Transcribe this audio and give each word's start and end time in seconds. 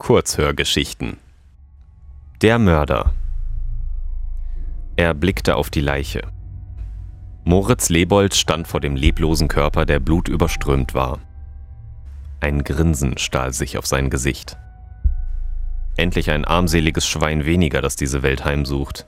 Kurzhörgeschichten 0.00 1.18
Der 2.40 2.60
Mörder 2.60 3.14
Er 4.94 5.12
blickte 5.12 5.56
auf 5.56 5.70
die 5.70 5.80
Leiche. 5.80 6.22
Moritz 7.44 7.88
Lebold 7.88 8.34
stand 8.34 8.68
vor 8.68 8.80
dem 8.80 8.94
leblosen 8.94 9.48
Körper, 9.48 9.84
der 9.84 9.98
blutüberströmt 9.98 10.94
war. 10.94 11.18
Ein 12.40 12.62
Grinsen 12.62 13.18
stahl 13.18 13.52
sich 13.52 13.76
auf 13.76 13.86
sein 13.86 14.08
Gesicht. 14.08 14.56
Endlich 15.96 16.30
ein 16.30 16.44
armseliges 16.44 17.06
Schwein 17.06 17.44
weniger, 17.44 17.82
das 17.82 17.96
diese 17.96 18.22
Welt 18.22 18.44
heimsucht. 18.44 19.06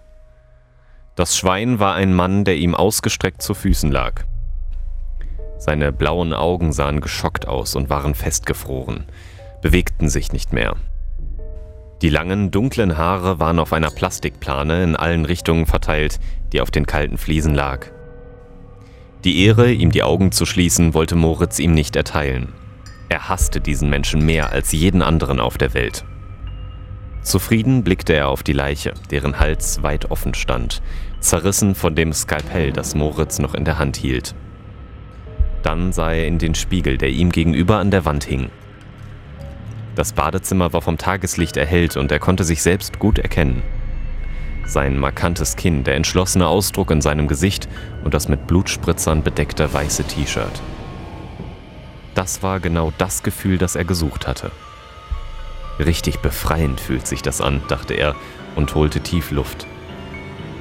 Das 1.15 1.37
Schwein 1.37 1.79
war 1.79 1.95
ein 1.95 2.13
Mann, 2.13 2.45
der 2.45 2.57
ihm 2.57 2.75
ausgestreckt 2.75 3.43
zu 3.43 3.55
Füßen 3.55 3.93
lag. 3.93 4.25
Seine 5.57 5.93
blauen 5.93 6.35
Augen 6.35 6.73
sahen 6.73 7.01
geschockt 7.01 7.47
aus 7.47 7.77
und 7.77 7.89
waren 7.91 8.17
festgefroren 8.17 9.05
bewegten 9.63 10.09
sich 10.09 10.33
nicht 10.33 10.53
mehr. 10.53 10.77
Die 12.03 12.09
langen, 12.09 12.51
dunklen 12.51 12.97
Haare 12.97 13.39
waren 13.41 13.59
auf 13.59 13.73
einer 13.73 13.91
Plastikplane 13.91 14.83
in 14.83 14.97
allen 14.97 15.27
Richtungen 15.27 15.67
verteilt, 15.67 16.19
die 16.53 16.61
auf 16.61 16.71
den 16.71 16.87
kalten 16.87 17.19
Fliesen 17.19 17.55
lag. 17.55 17.87
Die 19.25 19.45
Ehre, 19.45 19.71
ihm 19.71 19.91
die 19.91 20.03
Augen 20.03 20.33
zu 20.33 20.47
schließen, 20.47 20.95
wollte 20.95 21.15
Moritz 21.15 21.59
ihm 21.59 21.75
nicht 21.75 21.95
erteilen. 21.95 22.55
Er 23.11 23.29
hasste 23.29 23.61
diesen 23.61 23.91
Menschen 23.91 24.25
mehr 24.25 24.51
als 24.51 24.73
jeden 24.73 25.03
anderen 25.03 25.41
auf 25.41 25.59
der 25.59 25.75
Welt. 25.75 26.05
Zufrieden 27.23 27.85
blickte 27.85 28.15
er 28.15 28.29
auf 28.29 28.43
die 28.43 28.55
Leiche, 28.55 28.95
deren 29.11 29.39
Hals 29.39 29.83
weit 29.83 30.11
offen 30.11 30.33
stand, 30.33 30.81
zerrissen 31.21 31.75
von 31.75 31.95
dem 31.95 32.15
Skalpell, 32.15 32.73
das 32.73 32.95
Moritz 32.95 33.39
noch 33.39 33.55
in 33.55 33.67
der 33.67 33.79
Hand 33.79 33.99
hielt. 33.99 34.35
Dann 35.63 35.93
sah 35.93 36.13
er 36.13 36.27
in 36.27 36.39
den 36.39 36.55
Spiegel, 36.55 36.97
der 36.97 37.11
ihm 37.11 37.31
gegenüber 37.31 37.77
an 37.77 37.91
der 37.91 38.07
Wand 38.07 38.25
hing. 38.25 38.49
Das 39.97 40.13
Badezimmer 40.13 40.73
war 40.73 40.83
vom 40.83 40.99
Tageslicht 40.99 41.57
erhellt 41.57 41.97
und 41.97 42.13
er 42.13 42.19
konnte 42.19 42.45
sich 42.45 42.63
selbst 42.63 42.99
gut 42.99 43.19
erkennen. 43.19 43.63
Sein 44.65 44.99
markantes 44.99 45.57
Kinn, 45.57 45.83
der 45.83 45.97
entschlossene 45.97 46.47
Ausdruck 46.47 46.91
in 46.93 47.01
seinem 47.01 47.27
Gesicht 47.27 47.69
und 48.05 48.15
das 48.15 48.29
mit 48.29 48.47
Blutspritzern 48.47 49.23
bedeckte 49.23 49.73
weiße 49.73 50.05
T-Shirt. 50.05 50.63
Das 52.15 52.43
war 52.43 52.61
genau 52.61 52.93
das 52.99 53.23
Gefühl, 53.23 53.59
das 53.59 53.75
er 53.75 53.85
gesucht 53.85 54.27
hatte. 54.27 54.53
Richtig 55.79 56.21
befreiend 56.21 56.81
fühlt 56.81 57.07
sich 57.07 57.23
das 57.23 57.41
an, 57.41 57.63
dachte 57.69 57.95
er 57.95 58.15
und 58.55 58.75
holte 58.75 59.01
tief 59.01 59.31
Luft. 59.31 59.67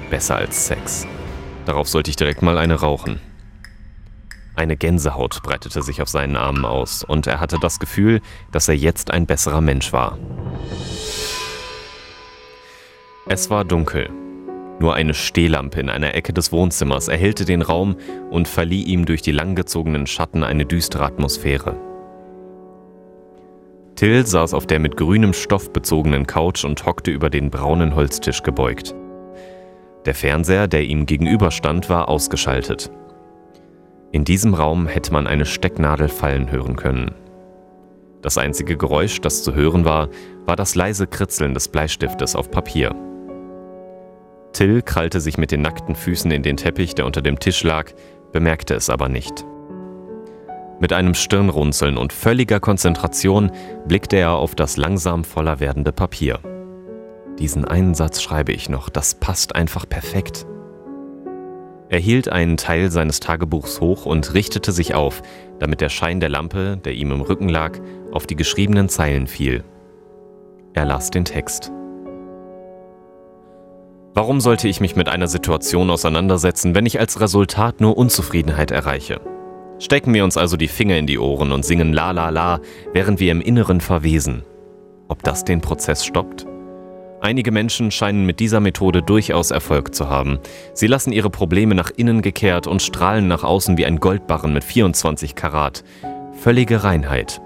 Besser 0.09 0.37
als 0.37 0.65
Sex. 0.65 1.05
Darauf 1.65 1.87
sollte 1.87 2.09
ich 2.09 2.15
direkt 2.15 2.41
mal 2.41 2.57
eine 2.57 2.75
rauchen. 2.75 3.19
Eine 4.59 4.75
Gänsehaut 4.75 5.41
breitete 5.41 5.81
sich 5.81 6.01
auf 6.01 6.09
seinen 6.09 6.35
Armen 6.35 6.65
aus, 6.65 7.05
und 7.05 7.27
er 7.27 7.39
hatte 7.39 7.59
das 7.61 7.79
Gefühl, 7.79 8.19
dass 8.51 8.67
er 8.67 8.75
jetzt 8.75 9.09
ein 9.09 9.25
besserer 9.25 9.61
Mensch 9.61 9.93
war. 9.93 10.17
Es 13.29 13.49
war 13.49 13.63
dunkel. 13.63 14.09
Nur 14.81 14.95
eine 14.95 15.13
Stehlampe 15.13 15.79
in 15.79 15.87
einer 15.87 16.13
Ecke 16.13 16.33
des 16.33 16.51
Wohnzimmers 16.51 17.07
erhellte 17.07 17.45
den 17.45 17.61
Raum 17.61 17.95
und 18.31 18.49
verlieh 18.49 18.83
ihm 18.83 19.05
durch 19.05 19.21
die 19.21 19.31
langgezogenen 19.31 20.07
Schatten 20.07 20.43
eine 20.43 20.65
düstere 20.65 21.05
Atmosphäre. 21.05 21.77
Till 23.95 24.27
saß 24.27 24.53
auf 24.53 24.67
der 24.67 24.79
mit 24.79 24.97
grünem 24.97 25.31
Stoff 25.31 25.71
bezogenen 25.71 26.27
Couch 26.27 26.65
und 26.65 26.85
hockte 26.85 27.11
über 27.11 27.29
den 27.29 27.49
braunen 27.49 27.95
Holztisch 27.95 28.43
gebeugt. 28.43 28.93
Der 30.03 30.15
Fernseher, 30.15 30.67
der 30.67 30.83
ihm 30.83 31.05
gegenüberstand, 31.05 31.89
war 31.89 32.09
ausgeschaltet. 32.09 32.91
In 34.11 34.23
diesem 34.23 34.55
Raum 34.55 34.87
hätte 34.87 35.13
man 35.13 35.27
eine 35.27 35.45
Stecknadel 35.45 36.09
fallen 36.09 36.51
hören 36.51 36.75
können. 36.75 37.13
Das 38.21 38.37
einzige 38.37 38.75
Geräusch, 38.75 39.21
das 39.21 39.43
zu 39.43 39.53
hören 39.53 39.85
war, 39.85 40.09
war 40.45 40.55
das 40.55 40.75
leise 40.75 41.05
Kritzeln 41.05 41.53
des 41.53 41.67
Bleistiftes 41.67 42.35
auf 42.35 42.49
Papier. 42.49 42.95
Till 44.51 44.81
krallte 44.81 45.21
sich 45.21 45.37
mit 45.37 45.51
den 45.51 45.61
nackten 45.61 45.95
Füßen 45.95 46.31
in 46.31 46.41
den 46.41 46.57
Teppich, 46.57 46.95
der 46.95 47.05
unter 47.05 47.21
dem 47.21 47.39
Tisch 47.39 47.63
lag, 47.63 47.91
bemerkte 48.31 48.73
es 48.73 48.89
aber 48.89 49.09
nicht. 49.09 49.45
Mit 50.79 50.91
einem 50.91 51.13
Stirnrunzeln 51.13 51.97
und 51.97 52.11
völliger 52.11 52.59
Konzentration 52.59 53.51
blickte 53.87 54.17
er 54.17 54.31
auf 54.33 54.55
das 54.55 54.75
langsam 54.75 55.23
voller 55.23 55.59
werdende 55.59 55.91
Papier. 55.91 56.39
Diesen 57.37 57.63
einen 57.63 57.93
Satz 57.93 58.21
schreibe 58.21 58.53
ich 58.53 58.69
noch, 58.69 58.89
das 58.89 59.15
passt 59.15 59.55
einfach 59.55 59.87
perfekt. 59.87 60.45
Er 61.89 61.99
hielt 61.99 62.31
einen 62.31 62.55
Teil 62.55 62.91
seines 62.91 63.19
Tagebuchs 63.19 63.81
hoch 63.81 64.05
und 64.05 64.35
richtete 64.35 64.71
sich 64.71 64.93
auf, 64.93 65.23
damit 65.59 65.81
der 65.81 65.89
Schein 65.89 66.19
der 66.19 66.29
Lampe, 66.29 66.77
der 66.77 66.93
ihm 66.93 67.11
im 67.11 67.21
Rücken 67.21 67.49
lag, 67.49 67.79
auf 68.11 68.27
die 68.27 68.35
geschriebenen 68.35 68.89
Zeilen 68.89 69.25
fiel. 69.25 69.63
Er 70.73 70.85
las 70.85 71.09
den 71.09 71.25
Text. 71.25 71.71
Warum 74.13 74.39
sollte 74.39 74.67
ich 74.67 74.81
mich 74.81 74.95
mit 74.95 75.09
einer 75.09 75.27
Situation 75.27 75.89
auseinandersetzen, 75.89 76.75
wenn 76.75 76.85
ich 76.85 76.99
als 76.99 77.21
Resultat 77.21 77.81
nur 77.81 77.97
Unzufriedenheit 77.97 78.69
erreiche? 78.69 79.21
Stecken 79.79 80.13
wir 80.13 80.23
uns 80.23 80.37
also 80.37 80.57
die 80.57 80.67
Finger 80.67 80.97
in 80.97 81.07
die 81.07 81.17
Ohren 81.19 81.51
und 81.51 81.63
singen 81.63 81.93
La 81.93 82.11
La 82.11 82.29
La, 82.29 82.59
während 82.93 83.19
wir 83.19 83.31
im 83.31 83.41
Inneren 83.41 83.81
verwesen. 83.81 84.43
Ob 85.07 85.23
das 85.23 85.45
den 85.45 85.61
Prozess 85.61 86.05
stoppt? 86.05 86.48
Einige 87.21 87.51
Menschen 87.51 87.91
scheinen 87.91 88.25
mit 88.25 88.39
dieser 88.39 88.61
Methode 88.61 89.01
durchaus 89.01 89.51
Erfolg 89.51 89.93
zu 89.93 90.09
haben. 90.09 90.39
Sie 90.73 90.87
lassen 90.87 91.11
ihre 91.11 91.29
Probleme 91.29 91.75
nach 91.75 91.91
innen 91.95 92.21
gekehrt 92.21 92.65
und 92.65 92.81
strahlen 92.81 93.27
nach 93.27 93.43
außen 93.43 93.77
wie 93.77 93.85
ein 93.85 93.99
Goldbarren 93.99 94.53
mit 94.53 94.63
24 94.63 95.35
Karat. 95.35 95.83
Völlige 96.33 96.83
Reinheit. 96.83 97.41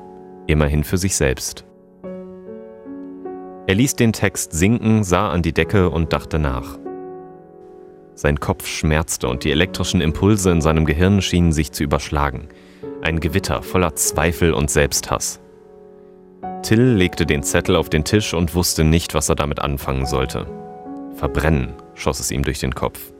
Immerhin 0.46 0.84
für 0.84 0.98
sich 0.98 1.16
selbst. 1.16 1.66
Er 3.66 3.76
ließ 3.76 3.96
den 3.96 4.14
Text 4.14 4.52
sinken, 4.52 5.04
sah 5.04 5.30
an 5.30 5.42
die 5.42 5.54
Decke 5.54 5.90
und 5.90 6.14
dachte 6.14 6.38
nach. 6.38 6.78
Sein 8.14 8.40
Kopf 8.40 8.68
schmerzte 8.68 9.28
und 9.28 9.44
die 9.44 9.52
elektrischen 9.52 10.02
Impulse 10.02 10.52
in 10.52 10.62
seinem 10.62 10.86
Gehirn 10.86 11.22
schienen 11.22 11.52
sich 11.52 11.72
zu 11.72 11.84
überschlagen. 11.84 12.50
Ein 13.02 13.20
Gewitter 13.20 13.64
voller 13.64 13.96
Zweifel 13.96 14.54
und 14.54 14.70
Selbsthass. 14.70 15.43
Till 16.64 16.82
legte 16.82 17.26
den 17.26 17.44
Zettel 17.44 17.76
auf 17.76 17.90
den 17.90 18.06
Tisch 18.06 18.34
und 18.34 18.56
wusste 18.56 18.84
nicht, 18.84 19.14
was 19.14 19.30
er 19.30 19.36
damit 19.36 19.60
anfangen 19.60 20.06
sollte. 20.06 20.48
Verbrennen, 21.16 21.74
schoss 21.94 22.20
es 22.20 22.32
ihm 22.32 22.44
durch 22.44 22.60
den 22.60 22.74
Kopf. 22.74 23.12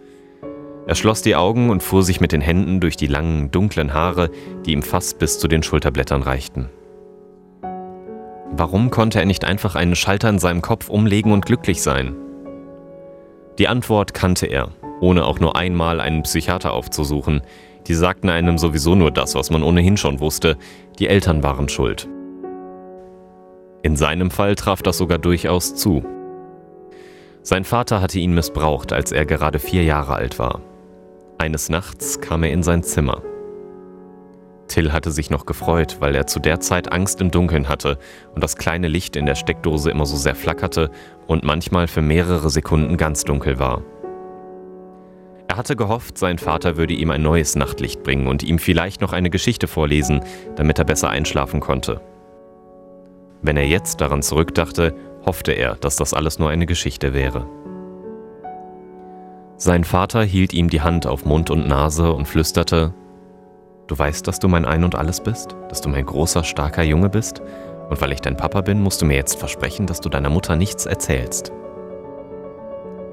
Er 0.88 0.96
schloss 0.96 1.22
die 1.22 1.36
Augen 1.36 1.70
und 1.70 1.84
fuhr 1.84 2.04
sich 2.04 2.20
mit 2.20 2.32
den 2.32 2.42
Händen 2.42 2.80
durch 2.80 2.98
die 2.98 3.08
langen, 3.08 3.52
dunklen 3.52 3.94
Haare, 3.94 4.30
die 4.66 4.72
ihm 4.72 4.82
fast 4.82 5.20
bis 5.20 5.40
zu 5.40 5.48
den 5.48 5.64
Schulterblättern 5.64 6.22
reichten. 6.22 6.70
Warum 8.52 8.92
konnte 8.92 9.20
er 9.20 9.26
nicht 9.26 9.46
einfach 9.46 9.76
einen 9.76 9.96
Schalter 9.96 10.30
in 10.30 10.40
seinem 10.40 10.62
Kopf 10.62 10.90
umlegen 10.90 11.32
und 11.32 11.46
glücklich 11.46 11.82
sein? 11.82 12.16
Die 13.58 13.68
Antwort 13.68 14.14
kannte 14.14 14.46
er, 14.46 14.70
ohne 15.00 15.26
auch 15.26 15.40
nur 15.40 15.56
einmal 15.56 16.02
einen 16.02 16.24
Psychiater 16.24 16.74
aufzusuchen. 16.74 17.42
Die 17.88 17.94
sagten 17.94 18.30
einem 18.30 18.58
sowieso 18.58 18.96
nur 18.96 19.12
das, 19.12 19.36
was 19.36 19.50
man 19.50 19.64
ohnehin 19.64 19.98
schon 19.98 20.20
wusste, 20.20 20.58
die 21.00 21.08
Eltern 21.08 21.44
waren 21.44 21.70
schuld. 21.70 22.08
In 23.84 23.98
seinem 23.98 24.32
Fall 24.32 24.56
traf 24.56 24.82
das 24.82 24.98
sogar 24.98 25.20
durchaus 25.20 25.76
zu. 25.76 26.04
Sein 27.42 27.66
Vater 27.66 28.00
hatte 28.00 28.18
ihn 28.18 28.34
missbraucht, 28.34 28.94
als 28.94 29.12
er 29.12 29.26
gerade 29.26 29.60
vier 29.60 29.84
Jahre 29.84 30.16
alt 30.16 30.40
war. 30.40 30.62
Eines 31.38 31.68
Nachts 31.68 32.22
kam 32.22 32.44
er 32.44 32.52
in 32.52 32.64
sein 32.64 32.82
Zimmer. 32.82 33.22
Till 34.70 34.94
hatte 34.94 35.12
sich 35.12 35.30
noch 35.30 35.46
gefreut, 35.46 35.98
weil 36.00 36.16
er 36.16 36.28
zu 36.28 36.40
der 36.40 36.62
Zeit 36.62 36.94
Angst 36.94 37.20
im 37.20 37.30
Dunkeln 37.30 37.68
hatte 37.68 38.00
und 38.34 38.42
das 38.42 38.56
kleine 38.56 38.88
Licht 38.88 39.18
in 39.18 39.26
der 39.26 39.36
Steckdose 39.36 39.92
immer 39.92 40.06
so 40.06 40.16
sehr 40.16 40.36
flackerte 40.36 40.90
und 41.28 41.44
manchmal 41.44 41.90
für 41.90 42.02
mehrere 42.02 42.50
Sekunden 42.50 42.96
ganz 42.96 43.26
dunkel 43.26 43.60
war. 43.60 43.82
Er 45.50 45.58
hatte 45.58 45.76
gehofft, 45.76 46.18
sein 46.18 46.38
Vater 46.38 46.78
würde 46.78 46.94
ihm 46.94 47.12
ein 47.12 47.22
neues 47.22 47.58
Nachtlicht 47.58 48.02
bringen 48.02 48.28
und 48.28 48.44
ihm 48.44 48.60
vielleicht 48.60 49.02
noch 49.02 49.12
eine 49.12 49.30
Geschichte 49.30 49.68
vorlesen, 49.68 50.24
damit 50.56 50.80
er 50.80 50.86
besser 50.86 51.10
einschlafen 51.10 51.60
konnte. 51.60 52.00
Wenn 53.44 53.58
er 53.58 53.68
jetzt 53.68 54.00
daran 54.00 54.24
zurückdachte, 54.24 54.96
hoffte 55.26 55.52
er, 55.52 55.76
dass 55.76 55.98
das 55.98 56.14
alles 56.14 56.40
nur 56.40 56.50
eine 56.50 56.66
Geschichte 56.66 57.14
wäre. 57.14 57.46
Sein 59.58 59.84
Vater 59.84 60.24
hielt 60.24 60.54
ihm 60.54 60.70
die 60.70 60.82
Hand 60.82 61.06
auf 61.06 61.26
Mund 61.26 61.52
und 61.52 61.68
Nase 61.68 62.12
und 62.12 62.26
flüsterte, 62.26 62.94
Du 63.88 64.00
weißt, 64.00 64.26
dass 64.28 64.40
du 64.40 64.48
mein 64.48 64.64
Ein 64.64 64.86
und 64.86 64.96
alles 64.96 65.22
bist, 65.22 65.58
dass 65.68 65.82
du 65.82 65.90
mein 65.90 66.06
großer, 66.06 66.46
starker 66.46 66.84
Junge 66.84 67.10
bist, 67.10 67.42
und 67.90 68.00
weil 68.00 68.14
ich 68.14 68.22
dein 68.22 68.38
Papa 68.38 68.62
bin, 68.62 68.82
musst 68.82 69.02
du 69.02 69.06
mir 69.06 69.18
jetzt 69.18 69.38
versprechen, 69.38 69.88
dass 69.88 70.00
du 70.00 70.08
deiner 70.08 70.30
Mutter 70.30 70.56
nichts 70.56 70.86
erzählst. 70.86 71.52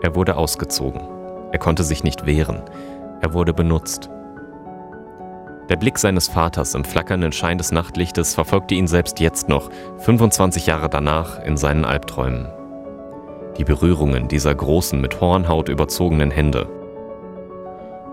Er 0.01 0.15
wurde 0.15 0.37
ausgezogen. 0.37 1.03
Er 1.51 1.59
konnte 1.59 1.83
sich 1.83 2.05
nicht 2.05 2.25
wehren. 2.25 2.63
Er 3.21 3.35
wurde 3.35 3.53
benutzt. 3.53 4.09
Der 5.71 5.77
Blick 5.77 5.99
seines 5.99 6.27
Vaters 6.27 6.75
im 6.75 6.85
flackernden 6.85 7.31
Schein 7.31 7.57
des 7.57 7.71
Nachtlichtes 7.71 8.35
verfolgte 8.35 8.75
ihn 8.75 8.89
selbst 8.89 9.21
jetzt 9.21 9.49
noch, 9.49 9.71
25 9.99 10.67
Jahre 10.67 10.91
danach, 10.91 11.41
in 11.45 11.57
seinen 11.57 11.85
Albträumen. 11.85 12.49
Die 13.57 13.63
Berührungen 13.63 14.27
dieser 14.27 14.53
großen, 14.53 15.01
mit 15.01 15.21
Hornhaut 15.21 15.69
überzogenen 15.69 16.33
Hände. 16.33 16.69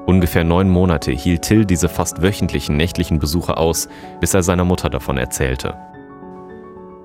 Ungefähr 0.06 0.44
neun 0.44 0.70
Monate 0.70 1.12
hielt 1.12 1.42
Till 1.42 1.66
diese 1.66 1.90
fast 1.90 2.22
wöchentlichen 2.22 2.78
nächtlichen 2.78 3.18
Besuche 3.18 3.58
aus, 3.58 3.90
bis 4.20 4.36
er 4.36 4.44
seiner 4.44 4.64
Mutter 4.64 4.92
davon 4.92 5.18
erzählte. 5.18 5.76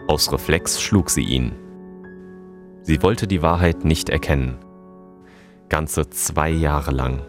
Aus 0.06 0.30
Reflex 0.30 0.82
schlug 0.82 1.08
sie 1.08 1.24
ihn. 1.24 1.52
Sie 2.82 3.02
wollte 3.02 3.26
die 3.26 3.40
Wahrheit 3.40 3.86
nicht 3.86 4.10
erkennen. 4.10 4.58
Ganze 5.70 6.10
zwei 6.10 6.50
Jahre 6.50 6.90
lang. 6.90 7.22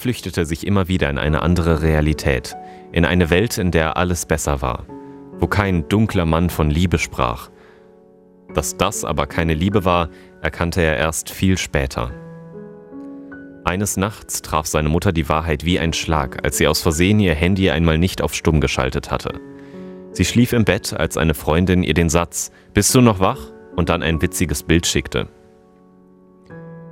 Flüchtete 0.00 0.46
sich 0.46 0.66
immer 0.66 0.88
wieder 0.88 1.10
in 1.10 1.18
eine 1.18 1.42
andere 1.42 1.82
Realität, 1.82 2.56
in 2.90 3.04
eine 3.04 3.28
Welt, 3.28 3.58
in 3.58 3.70
der 3.70 3.98
alles 3.98 4.24
besser 4.24 4.62
war, 4.62 4.86
wo 5.38 5.46
kein 5.46 5.88
dunkler 5.88 6.24
Mann 6.24 6.48
von 6.48 6.70
Liebe 6.70 6.98
sprach. 6.98 7.50
Dass 8.54 8.78
das 8.78 9.04
aber 9.04 9.26
keine 9.26 9.52
Liebe 9.52 9.84
war, 9.84 10.08
erkannte 10.40 10.80
er 10.80 10.96
erst 10.96 11.28
viel 11.28 11.58
später. 11.58 12.10
Eines 13.64 13.98
Nachts 13.98 14.40
traf 14.40 14.66
seine 14.66 14.88
Mutter 14.88 15.12
die 15.12 15.28
Wahrheit 15.28 15.66
wie 15.66 15.78
ein 15.78 15.92
Schlag, 15.92 16.42
als 16.44 16.56
sie 16.56 16.66
aus 16.66 16.80
Versehen 16.80 17.20
ihr 17.20 17.34
Handy 17.34 17.70
einmal 17.70 17.98
nicht 17.98 18.22
auf 18.22 18.34
Stumm 18.34 18.62
geschaltet 18.62 19.10
hatte. 19.10 19.38
Sie 20.12 20.24
schlief 20.24 20.54
im 20.54 20.64
Bett, 20.64 20.94
als 20.94 21.18
eine 21.18 21.34
Freundin 21.34 21.82
ihr 21.82 21.94
den 21.94 22.08
Satz 22.08 22.50
Bist 22.72 22.94
du 22.94 23.02
noch 23.02 23.20
wach? 23.20 23.52
und 23.76 23.88
dann 23.88 24.02
ein 24.02 24.20
witziges 24.20 24.62
Bild 24.62 24.86
schickte. 24.86 25.28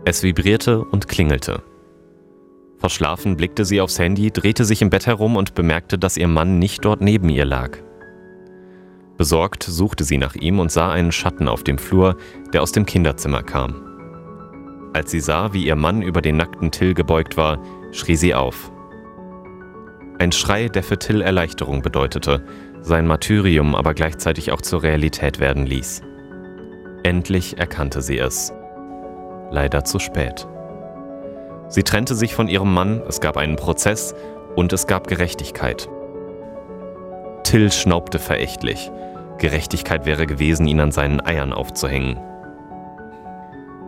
Es 0.04 0.22
vibrierte 0.22 0.84
und 0.84 1.08
klingelte. 1.08 1.62
Verschlafen 2.78 3.36
blickte 3.36 3.64
sie 3.64 3.80
aufs 3.80 3.98
Handy, 3.98 4.30
drehte 4.30 4.64
sich 4.64 4.82
im 4.82 4.90
Bett 4.90 5.06
herum 5.06 5.36
und 5.36 5.54
bemerkte, 5.54 5.98
dass 5.98 6.16
ihr 6.16 6.28
Mann 6.28 6.58
nicht 6.58 6.84
dort 6.84 7.00
neben 7.00 7.28
ihr 7.28 7.44
lag. 7.44 7.78
Besorgt 9.16 9.64
suchte 9.64 10.04
sie 10.04 10.16
nach 10.16 10.36
ihm 10.36 10.60
und 10.60 10.70
sah 10.70 10.92
einen 10.92 11.10
Schatten 11.10 11.48
auf 11.48 11.64
dem 11.64 11.76
Flur, 11.76 12.16
der 12.52 12.62
aus 12.62 12.70
dem 12.70 12.86
Kinderzimmer 12.86 13.42
kam. 13.42 13.84
Als 14.94 15.10
sie 15.10 15.20
sah, 15.20 15.52
wie 15.52 15.66
ihr 15.66 15.74
Mann 15.74 16.02
über 16.02 16.22
den 16.22 16.36
nackten 16.36 16.70
Till 16.70 16.94
gebeugt 16.94 17.36
war, 17.36 17.60
schrie 17.90 18.16
sie 18.16 18.34
auf. 18.34 18.70
Ein 20.20 20.32
Schrei, 20.32 20.68
der 20.68 20.84
für 20.84 20.98
Till 20.98 21.20
Erleichterung 21.20 21.82
bedeutete, 21.82 22.44
sein 22.80 23.06
Martyrium 23.06 23.74
aber 23.74 23.92
gleichzeitig 23.92 24.52
auch 24.52 24.60
zur 24.60 24.84
Realität 24.84 25.40
werden 25.40 25.66
ließ. 25.66 26.02
Endlich 27.02 27.58
erkannte 27.58 28.02
sie 28.02 28.18
es. 28.18 28.52
Leider 29.50 29.84
zu 29.84 29.98
spät. 29.98 30.46
Sie 31.68 31.82
trennte 31.82 32.14
sich 32.14 32.34
von 32.34 32.48
ihrem 32.48 32.72
Mann, 32.72 33.02
es 33.06 33.20
gab 33.20 33.36
einen 33.36 33.56
Prozess 33.56 34.14
und 34.56 34.72
es 34.72 34.86
gab 34.86 35.06
Gerechtigkeit. 35.06 35.88
Till 37.44 37.70
schnaubte 37.70 38.18
verächtlich. 38.18 38.90
Gerechtigkeit 39.38 40.04
wäre 40.04 40.26
gewesen, 40.26 40.66
ihn 40.66 40.80
an 40.80 40.92
seinen 40.92 41.20
Eiern 41.20 41.52
aufzuhängen. 41.52 42.18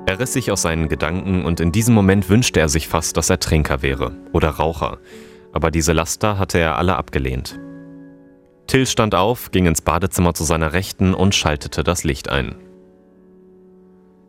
Er 0.07 0.19
riss 0.19 0.33
sich 0.33 0.51
aus 0.51 0.63
seinen 0.63 0.89
Gedanken 0.89 1.45
und 1.45 1.61
in 1.61 1.73
diesem 1.73 1.95
Moment 1.95 2.29
wünschte 2.29 2.61
er 2.61 2.69
sich 2.69 2.89
fast, 2.89 3.17
dass 3.17 3.31
er 3.31 3.39
Trinker 3.39 3.83
wäre 3.83 4.13
oder 4.33 4.51
Raucher, 4.51 4.99
aber 5.53 5.71
diese 5.71 5.93
Laster 5.93 6.39
hatte 6.39 6.59
er 6.59 6.79
alle 6.79 6.97
abgelehnt. 6.97 7.59
Till 8.67 8.87
stand 8.87 9.15
auf, 9.15 9.51
ging 9.51 9.67
ins 9.67 9.83
Badezimmer 9.83 10.35
zu 10.35 10.45
seiner 10.45 10.73
Rechten 10.73 11.13
und 11.13 11.35
schaltete 11.35 11.83
das 11.83 12.05
Licht 12.05 12.29
ein. 12.29 12.55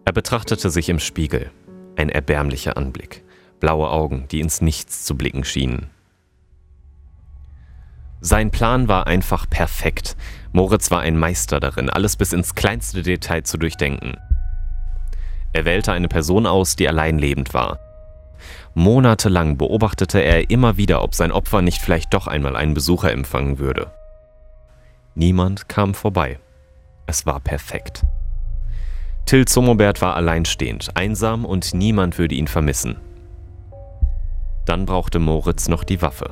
Er 0.03 0.13
betrachtete 0.13 0.69
sich 0.69 0.89
im 0.89 0.99
Spiegel. 0.99 1.51
Ein 1.95 2.09
erbärmlicher 2.09 2.75
Anblick. 2.75 3.23
Blaue 3.61 3.89
Augen, 3.89 4.25
die 4.29 4.41
ins 4.41 4.59
Nichts 4.59 5.05
zu 5.05 5.15
blicken 5.15 5.45
schienen. 5.45 5.89
Sein 8.19 8.51
Plan 8.51 8.87
war 8.87 9.07
einfach 9.07 9.49
perfekt. 9.49 10.17
Moritz 10.51 10.91
war 10.91 10.99
ein 10.99 11.17
Meister 11.17 11.59
darin, 11.59 11.89
alles 11.89 12.17
bis 12.17 12.33
ins 12.33 12.55
kleinste 12.55 13.01
Detail 13.03 13.43
zu 13.43 13.57
durchdenken. 13.57 14.17
Er 15.53 15.65
wählte 15.65 15.93
eine 15.93 16.07
Person 16.07 16.45
aus, 16.45 16.75
die 16.75 16.87
allein 16.89 17.17
lebend 17.17 17.53
war. 17.53 17.79
Monatelang 18.73 19.57
beobachtete 19.57 20.19
er 20.19 20.49
immer 20.49 20.77
wieder, 20.77 21.03
ob 21.03 21.13
sein 21.13 21.31
Opfer 21.31 21.61
nicht 21.61 21.81
vielleicht 21.81 22.13
doch 22.13 22.27
einmal 22.27 22.55
einen 22.55 22.73
Besucher 22.73 23.11
empfangen 23.11 23.59
würde. 23.59 23.91
Niemand 25.13 25.69
kam 25.69 25.93
vorbei. 25.93 26.39
Es 27.05 27.25
war 27.25 27.39
perfekt. 27.39 28.03
Till 29.25 29.45
Zummerbert 29.45 30.01
war 30.01 30.15
alleinstehend, 30.15 30.95
einsam 30.95 31.45
und 31.45 31.73
niemand 31.73 32.17
würde 32.17 32.35
ihn 32.35 32.47
vermissen. 32.47 32.97
Dann 34.65 34.85
brauchte 34.85 35.19
Moritz 35.19 35.67
noch 35.67 35.83
die 35.83 36.01
Waffe. 36.01 36.31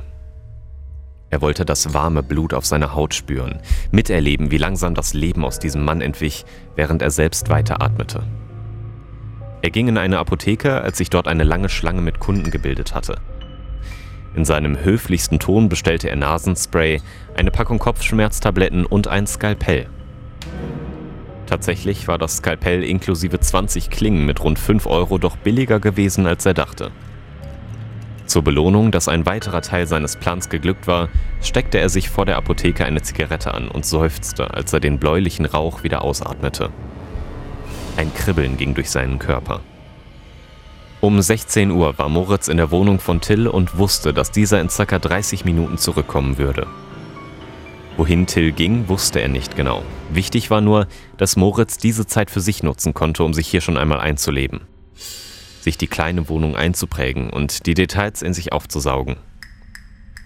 Er 1.30 1.40
wollte 1.40 1.64
das 1.64 1.94
warme 1.94 2.22
Blut 2.22 2.54
auf 2.54 2.66
seiner 2.66 2.94
Haut 2.94 3.14
spüren, 3.14 3.60
miterleben, 3.92 4.50
wie 4.50 4.58
langsam 4.58 4.94
das 4.94 5.14
Leben 5.14 5.44
aus 5.44 5.60
diesem 5.60 5.84
Mann 5.84 6.00
entwich, 6.00 6.44
während 6.74 7.02
er 7.02 7.10
selbst 7.10 7.48
weiteratmete. 7.48 8.24
Er 9.62 9.70
ging 9.70 9.88
in 9.88 9.98
eine 9.98 10.18
Apotheke, 10.18 10.80
als 10.80 10.98
sich 10.98 11.10
dort 11.10 11.28
eine 11.28 11.44
lange 11.44 11.68
Schlange 11.68 12.00
mit 12.00 12.18
Kunden 12.18 12.50
gebildet 12.50 12.94
hatte. 12.94 13.18
In 14.34 14.44
seinem 14.44 14.82
höflichsten 14.82 15.38
Ton 15.38 15.68
bestellte 15.68 16.08
er 16.08 16.16
Nasenspray, 16.16 17.00
eine 17.36 17.50
Packung 17.50 17.78
Kopfschmerztabletten 17.78 18.86
und 18.86 19.06
ein 19.06 19.26
Skalpell. 19.26 19.88
Tatsächlich 21.46 22.06
war 22.08 22.16
das 22.16 22.36
Skalpell 22.36 22.84
inklusive 22.84 23.38
20 23.38 23.90
Klingen 23.90 24.24
mit 24.24 24.42
rund 24.42 24.58
5 24.58 24.86
Euro 24.86 25.18
doch 25.18 25.36
billiger 25.36 25.80
gewesen, 25.80 26.26
als 26.26 26.46
er 26.46 26.54
dachte. 26.54 26.90
Zur 28.30 28.42
Belohnung, 28.42 28.92
dass 28.92 29.08
ein 29.08 29.26
weiterer 29.26 29.60
Teil 29.60 29.88
seines 29.88 30.14
Plans 30.14 30.48
geglückt 30.48 30.86
war, 30.86 31.08
steckte 31.42 31.80
er 31.80 31.88
sich 31.88 32.10
vor 32.10 32.26
der 32.26 32.36
Apotheke 32.36 32.84
eine 32.84 33.02
Zigarette 33.02 33.52
an 33.54 33.66
und 33.66 33.84
seufzte, 33.84 34.54
als 34.54 34.72
er 34.72 34.78
den 34.78 35.00
bläulichen 35.00 35.46
Rauch 35.46 35.82
wieder 35.82 36.04
ausatmete. 36.04 36.70
Ein 37.96 38.14
Kribbeln 38.14 38.56
ging 38.56 38.74
durch 38.74 38.88
seinen 38.88 39.18
Körper. 39.18 39.62
Um 41.00 41.20
16 41.20 41.72
Uhr 41.72 41.98
war 41.98 42.08
Moritz 42.08 42.46
in 42.46 42.56
der 42.58 42.70
Wohnung 42.70 43.00
von 43.00 43.20
Till 43.20 43.48
und 43.48 43.78
wusste, 43.78 44.14
dass 44.14 44.30
dieser 44.30 44.60
in 44.60 44.68
ca. 44.68 45.00
30 45.00 45.44
Minuten 45.44 45.76
zurückkommen 45.76 46.38
würde. 46.38 46.68
Wohin 47.96 48.28
Till 48.28 48.52
ging, 48.52 48.86
wusste 48.86 49.20
er 49.20 49.28
nicht 49.28 49.56
genau. 49.56 49.82
Wichtig 50.08 50.52
war 50.52 50.60
nur, 50.60 50.86
dass 51.16 51.34
Moritz 51.34 51.78
diese 51.78 52.06
Zeit 52.06 52.30
für 52.30 52.40
sich 52.40 52.62
nutzen 52.62 52.94
konnte, 52.94 53.24
um 53.24 53.34
sich 53.34 53.48
hier 53.48 53.60
schon 53.60 53.76
einmal 53.76 53.98
einzuleben. 53.98 54.60
Sich 55.60 55.76
die 55.76 55.86
kleine 55.86 56.28
Wohnung 56.28 56.56
einzuprägen 56.56 57.30
und 57.30 57.66
die 57.66 57.74
Details 57.74 58.22
in 58.22 58.32
sich 58.32 58.52
aufzusaugen. 58.52 59.16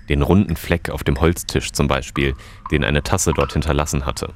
Den 0.08 0.22
runden 0.22 0.56
Fleck 0.56 0.90
auf 0.90 1.02
dem 1.02 1.20
Holztisch 1.20 1.72
zum 1.72 1.88
Beispiel, 1.88 2.34
den 2.70 2.84
eine 2.84 3.02
Tasse 3.02 3.32
dort 3.34 3.52
hinterlassen 3.52 4.06
hatte. 4.06 4.32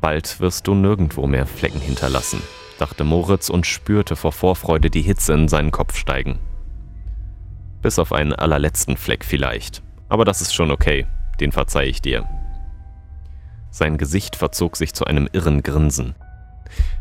Bald 0.00 0.40
wirst 0.40 0.66
du 0.66 0.74
nirgendwo 0.74 1.26
mehr 1.26 1.46
Flecken 1.46 1.80
hinterlassen, 1.80 2.42
dachte 2.78 3.04
Moritz 3.04 3.50
und 3.50 3.66
spürte 3.66 4.16
vor 4.16 4.32
Vorfreude 4.32 4.90
die 4.90 5.02
Hitze 5.02 5.34
in 5.34 5.48
seinen 5.48 5.70
Kopf 5.70 5.96
steigen. 5.96 6.38
Bis 7.82 7.98
auf 7.98 8.12
einen 8.12 8.32
allerletzten 8.32 8.96
Fleck 8.96 9.24
vielleicht. 9.24 9.82
Aber 10.08 10.24
das 10.24 10.40
ist 10.40 10.54
schon 10.54 10.70
okay, 10.70 11.06
den 11.38 11.52
verzeih 11.52 11.86
ich 11.86 12.02
dir. 12.02 12.28
Sein 13.70 13.96
Gesicht 13.96 14.36
verzog 14.36 14.76
sich 14.76 14.92
zu 14.92 15.04
einem 15.04 15.28
irren 15.32 15.62
Grinsen. 15.62 16.14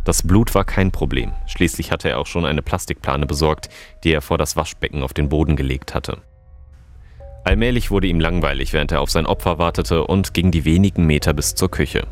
Das 0.06 0.24
Blut 0.24 0.56
war 0.56 0.64
kein 0.64 0.92
Problem, 0.92 1.34
schließlich 1.46 1.92
hatte 1.92 2.10
er 2.10 2.20
auch 2.20 2.26
schon 2.26 2.46
eine 2.46 2.62
Plastikplane 2.62 3.26
besorgt, 3.26 3.70
die 4.04 4.14
er 4.14 4.22
vor 4.22 4.38
das 4.38 4.56
Waschbecken 4.56 5.04
auf 5.04 5.14
den 5.14 5.30
Boden 5.30 5.56
gelegt 5.56 5.94
hatte. 5.94 6.20
Allmählich 7.44 7.92
wurde 7.92 8.08
ihm 8.08 8.20
langweilig, 8.20 8.74
während 8.74 8.92
er 8.92 9.02
auf 9.02 9.10
sein 9.10 9.26
Opfer 9.26 9.58
wartete 9.58 10.06
und 10.06 10.34
ging 10.34 10.52
die 10.52 10.66
wenigen 10.66 11.06
Meter 11.06 11.34
bis 11.34 11.56
zur 11.56 11.72
Küche. 11.72 12.08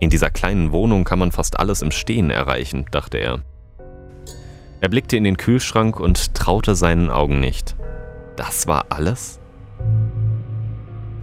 In 0.00 0.10
dieser 0.10 0.30
kleinen 0.30 0.72
Wohnung 0.72 1.04
kann 1.04 1.18
man 1.18 1.32
fast 1.32 1.58
alles 1.58 1.82
im 1.82 1.90
Stehen 1.90 2.30
erreichen, 2.30 2.86
dachte 2.90 3.18
er. 3.18 3.40
Er 4.80 4.88
blickte 4.88 5.16
in 5.16 5.24
den 5.24 5.36
Kühlschrank 5.36 5.98
und 5.98 6.34
traute 6.34 6.76
seinen 6.76 7.10
Augen 7.10 7.40
nicht. 7.40 7.74
Das 8.36 8.68
war 8.68 8.86
alles? 8.90 9.40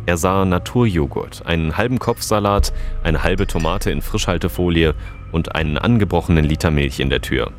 Er 0.06 0.18
sah 0.18 0.46
Naturjoghurt, 0.46 1.46
einen 1.46 1.78
halben 1.78 1.98
Kopfsalat, 1.98 2.74
eine 3.02 3.24
halbe 3.24 3.48
Tomate 3.48 3.90
in 3.92 4.02
Frischhaltefolie 4.02 4.94
und 5.36 5.54
einen 5.54 5.78
angebrochenen 5.78 6.46
Liter 6.46 6.72
Milch 6.72 7.02
in 7.02 7.10
der 7.10 7.22
Tür. 7.22 7.52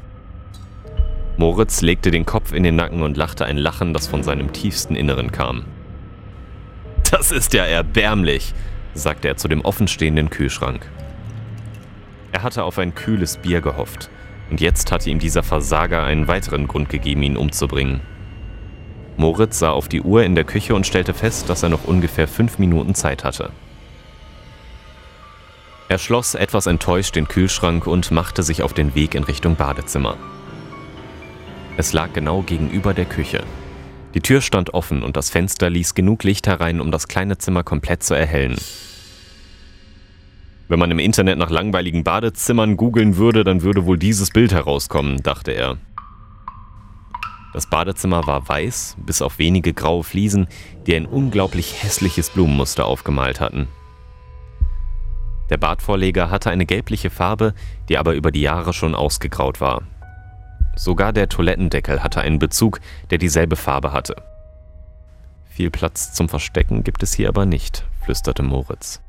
Moritz 1.37 1.83
legte 1.83 2.11
den 2.11 2.25
Kopf 2.25 2.55
in 2.55 2.63
den 2.63 2.75
Nacken 2.75 3.03
und 3.03 3.19
lachte 3.19 3.45
ein 3.45 3.59
Lachen, 3.59 3.93
das 3.93 4.07
von 4.07 4.23
seinem 4.23 4.55
tiefsten 4.55 4.97
Inneren 4.97 5.31
kam. 5.31 5.67
Das 7.11 7.31
ist 7.31 7.53
ja 7.53 7.65
erbärmlich, 7.65 8.55
sagte 8.95 9.29
er 9.29 9.37
zu 9.37 9.47
dem 9.47 9.61
offenstehenden 9.61 10.31
Kühlschrank. 10.31 10.91
Er 12.33 12.43
hatte 12.43 12.65
auf 12.65 12.79
ein 12.79 12.95
kühles 12.95 13.37
Bier 13.37 13.61
gehofft, 13.61 14.09
und 14.51 14.63
jetzt 14.63 14.91
hatte 14.91 15.11
ihm 15.11 15.19
dieser 15.19 15.43
Versager 15.43 16.03
einen 16.03 16.29
weiteren 16.29 16.69
Grund 16.69 16.89
gegeben, 16.89 17.23
ihn 17.23 17.37
umzubringen. 17.37 18.01
Moritz 19.19 19.59
sah 19.59 19.71
auf 19.71 19.89
die 19.89 20.01
Uhr 20.01 20.25
in 20.25 20.35
der 20.35 20.45
Küche 20.45 20.75
und 20.75 20.87
stellte 20.87 21.13
fest, 21.13 21.51
dass 21.51 21.63
er 21.63 21.69
noch 21.69 21.85
ungefähr 21.85 22.27
fünf 22.27 22.59
Minuten 22.59 22.95
Zeit 22.95 23.23
hatte. 23.23 23.51
Er 25.89 25.99
schloss 25.99 26.35
etwas 26.35 26.67
enttäuscht 26.67 27.15
den 27.15 27.29
Kühlschrank 27.29 27.87
und 27.87 28.11
machte 28.11 28.43
sich 28.43 28.63
auf 28.63 28.73
den 28.73 28.97
Weg 28.97 29.15
in 29.15 29.23
Richtung 29.23 29.55
Badezimmer. 29.55 30.17
Es 31.77 31.93
lag 31.93 32.13
genau 32.13 32.43
gegenüber 32.43 32.93
der 32.93 33.05
Küche. 33.05 33.45
Die 34.15 34.21
Tür 34.21 34.41
stand 34.41 34.75
offen 34.75 35.03
und 35.03 35.17
das 35.17 35.31
Fenster 35.31 35.71
ließ 35.71 35.95
genug 35.95 36.25
Licht 36.25 36.47
herein, 36.49 36.81
um 36.81 36.91
das 36.91 37.07
kleine 37.07 37.39
Zimmer 37.39 37.63
komplett 37.63 38.03
zu 38.03 38.15
erhellen. 38.15 38.57
Wenn 40.69 40.81
man 40.81 40.91
im 40.91 40.99
Internet 40.99 41.39
nach 41.39 41.51
langweiligen 41.51 42.03
Badezimmern 42.03 42.77
googeln 42.77 43.17
würde, 43.17 43.45
dann 43.45 43.63
würde 43.63 43.85
wohl 43.85 43.99
dieses 43.99 44.31
Bild 44.31 44.53
herauskommen, 44.53 45.23
dachte 45.23 45.53
er. 45.53 45.77
Das 47.53 47.71
Badezimmer 47.71 48.27
war 48.27 48.49
weiß, 48.49 48.97
bis 48.99 49.23
auf 49.23 49.39
wenige 49.39 49.73
graue 49.73 50.03
Fliesen, 50.03 50.49
die 50.87 50.97
ein 50.97 51.07
unglaublich 51.07 51.83
hässliches 51.83 52.31
Blumenmuster 52.31 52.87
aufgemalt 52.87 53.41
hatten. 53.41 53.69
Der 55.51 55.57
Bartvorleger 55.57 56.31
hatte 56.31 56.51
eine 56.51 56.67
gelbliche 56.67 57.11
Farbe, 57.11 57.55
die 57.89 57.99
aber 57.99 58.15
über 58.15 58.31
die 58.31 58.41
Jahre 58.41 58.73
schon 58.73 58.95
ausgegraut 58.95 59.61
war. 59.61 59.83
Sogar 60.77 61.13
der 61.13 61.29
Toilettendeckel 61.29 62.03
hatte 62.03 62.21
einen 62.21 62.39
Bezug, 62.39 62.81
der 63.11 63.19
dieselbe 63.19 63.57
Farbe 63.57 63.93
hatte. 63.93 64.17
Viel 65.49 65.71
Platz 65.71 66.13
zum 66.13 66.29
Verstecken 66.29 66.85
gibt 66.85 67.03
es 67.03 67.15
hier 67.15 67.29
aber 67.29 67.47
nicht, 67.47 67.85
flüsterte 68.05 68.43
Moritz. 68.43 69.01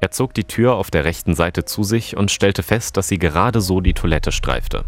Er 0.00 0.12
zog 0.12 0.32
die 0.34 0.44
Tür 0.44 0.74
auf 0.74 0.90
der 0.90 1.04
rechten 1.04 1.34
Seite 1.34 1.64
zu 1.64 1.82
sich 1.82 2.16
und 2.16 2.30
stellte 2.30 2.62
fest, 2.62 2.96
dass 2.96 3.08
sie 3.08 3.18
gerade 3.18 3.60
so 3.60 3.80
die 3.80 3.92
Toilette 3.92 4.32
streifte. 4.32 4.84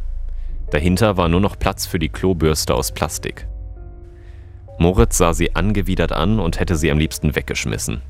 Dahinter 0.70 1.16
war 1.16 1.28
nur 1.28 1.40
noch 1.40 1.58
Platz 1.58 1.84
für 1.86 1.98
die 1.98 2.08
Klobürste 2.08 2.74
aus 2.74 2.92
Plastik. 2.92 3.46
Moritz 4.78 5.18
sah 5.18 5.34
sie 5.34 5.54
angewidert 5.54 6.12
an 6.12 6.38
und 6.38 6.58
hätte 6.58 6.76
sie 6.76 6.90
am 6.90 6.98
liebsten 6.98 7.36
weggeschmissen. 7.36 8.00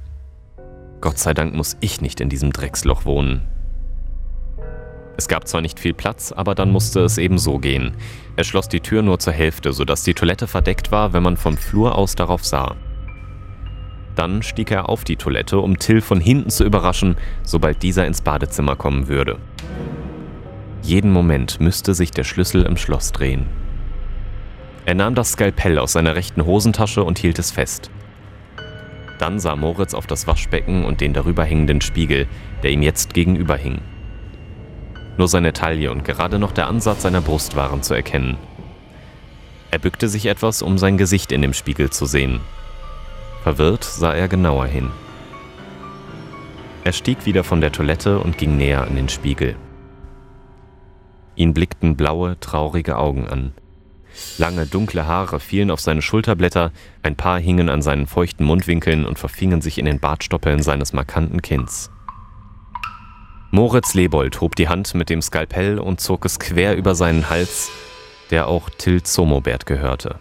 Gott 1.02 1.18
sei 1.18 1.34
Dank 1.34 1.52
muss 1.52 1.76
ich 1.80 2.00
nicht 2.00 2.20
in 2.20 2.28
diesem 2.28 2.52
Drecksloch 2.52 3.04
wohnen. 3.04 3.42
Es 5.16 5.26
gab 5.26 5.48
zwar 5.48 5.60
nicht 5.60 5.80
viel 5.80 5.94
Platz, 5.94 6.30
aber 6.30 6.54
dann 6.54 6.70
musste 6.70 7.00
es 7.00 7.18
eben 7.18 7.38
so 7.38 7.58
gehen. 7.58 7.96
Er 8.36 8.44
schloss 8.44 8.68
die 8.68 8.80
Tür 8.80 9.02
nur 9.02 9.18
zur 9.18 9.32
Hälfte, 9.32 9.72
sodass 9.72 10.04
die 10.04 10.14
Toilette 10.14 10.46
verdeckt 10.46 10.92
war, 10.92 11.12
wenn 11.12 11.24
man 11.24 11.36
vom 11.36 11.56
Flur 11.56 11.98
aus 11.98 12.14
darauf 12.14 12.44
sah. 12.44 12.76
Dann 14.14 14.42
stieg 14.44 14.70
er 14.70 14.88
auf 14.88 15.02
die 15.02 15.16
Toilette, 15.16 15.58
um 15.58 15.76
Till 15.76 16.00
von 16.00 16.20
hinten 16.20 16.50
zu 16.50 16.64
überraschen, 16.64 17.16
sobald 17.42 17.82
dieser 17.82 18.06
ins 18.06 18.20
Badezimmer 18.20 18.76
kommen 18.76 19.08
würde. 19.08 19.38
Jeden 20.82 21.10
Moment 21.10 21.60
müsste 21.60 21.94
sich 21.94 22.12
der 22.12 22.24
Schlüssel 22.24 22.62
im 22.62 22.76
Schloss 22.76 23.10
drehen. 23.10 23.46
Er 24.86 24.94
nahm 24.94 25.16
das 25.16 25.32
Skalpell 25.32 25.78
aus 25.78 25.92
seiner 25.92 26.14
rechten 26.14 26.44
Hosentasche 26.44 27.02
und 27.02 27.18
hielt 27.18 27.40
es 27.40 27.50
fest. 27.50 27.90
Dann 29.22 29.38
sah 29.38 29.54
Moritz 29.54 29.94
auf 29.94 30.08
das 30.08 30.26
Waschbecken 30.26 30.84
und 30.84 31.00
den 31.00 31.12
darüber 31.12 31.44
hängenden 31.44 31.80
Spiegel, 31.80 32.26
der 32.64 32.72
ihm 32.72 32.82
jetzt 32.82 33.14
gegenüber 33.14 33.56
hing. 33.56 33.80
Nur 35.16 35.28
seine 35.28 35.52
Taille 35.52 35.92
und 35.92 36.04
gerade 36.04 36.40
noch 36.40 36.50
der 36.50 36.66
Ansatz 36.66 37.02
seiner 37.02 37.20
Brust 37.20 37.54
waren 37.54 37.84
zu 37.84 37.94
erkennen. 37.94 38.36
Er 39.70 39.78
bückte 39.78 40.08
sich 40.08 40.26
etwas, 40.26 40.60
um 40.60 40.76
sein 40.76 40.98
Gesicht 40.98 41.30
in 41.30 41.40
dem 41.40 41.52
Spiegel 41.52 41.90
zu 41.90 42.04
sehen. 42.04 42.40
Verwirrt 43.44 43.84
sah 43.84 44.12
er 44.12 44.26
genauer 44.26 44.66
hin. 44.66 44.90
Er 46.82 46.92
stieg 46.92 47.24
wieder 47.24 47.44
von 47.44 47.60
der 47.60 47.70
Toilette 47.70 48.18
und 48.18 48.38
ging 48.38 48.56
näher 48.56 48.82
an 48.82 48.96
den 48.96 49.08
Spiegel. 49.08 49.54
Ihn 51.36 51.54
blickten 51.54 51.94
blaue, 51.94 52.40
traurige 52.40 52.98
Augen 52.98 53.28
an. 53.28 53.52
Lange, 54.38 54.66
dunkle 54.66 55.06
Haare 55.06 55.40
fielen 55.40 55.70
auf 55.70 55.80
seine 55.80 56.02
Schulterblätter, 56.02 56.72
ein 57.02 57.16
paar 57.16 57.38
hingen 57.38 57.68
an 57.68 57.82
seinen 57.82 58.06
feuchten 58.06 58.44
Mundwinkeln 58.44 59.04
und 59.04 59.18
verfingen 59.18 59.60
sich 59.60 59.78
in 59.78 59.84
den 59.84 60.00
Bartstoppeln 60.00 60.62
seines 60.62 60.92
markanten 60.92 61.42
Kinns. 61.42 61.90
Moritz 63.50 63.94
Lebold 63.94 64.40
hob 64.40 64.56
die 64.56 64.68
Hand 64.68 64.94
mit 64.94 65.10
dem 65.10 65.20
Skalpell 65.20 65.78
und 65.78 66.00
zog 66.00 66.24
es 66.24 66.38
quer 66.38 66.76
über 66.76 66.94
seinen 66.94 67.28
Hals, 67.28 67.70
der 68.30 68.48
auch 68.48 68.70
Till 68.70 69.02
Zomobert 69.02 69.66
gehörte. 69.66 70.18